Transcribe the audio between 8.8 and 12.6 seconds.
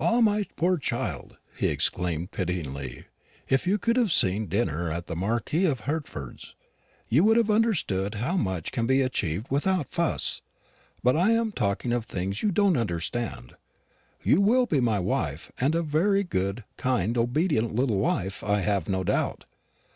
be achieved without fuss. But I am talking of things you